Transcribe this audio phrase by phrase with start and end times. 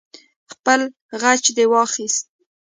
[0.51, 0.81] خپل
[1.21, 2.23] غچ دې واخست.